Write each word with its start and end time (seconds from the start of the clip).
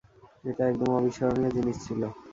এটা 0.43 0.63
একদম 0.67 0.89
অবিস্মরণীয় 0.99 1.51
জিনিস 1.57 1.77
ছিল। 1.85 2.01